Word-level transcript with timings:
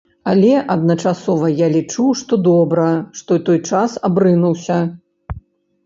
Але, 0.31 0.53
адначасова, 0.75 1.51
я 1.59 1.67
лічу, 1.75 2.07
што 2.23 2.41
добра, 2.49 2.89
што 3.23 3.41
той 3.51 3.63
час 3.69 3.91
абрынуўся. 4.11 4.85